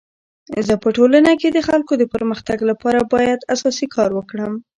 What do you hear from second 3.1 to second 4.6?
باید اساسي کار وکړم.